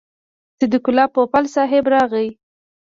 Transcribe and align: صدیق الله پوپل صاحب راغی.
صدیق 0.59 0.85
الله 0.89 1.07
پوپل 1.15 1.45
صاحب 1.55 1.85
راغی. 1.93 2.27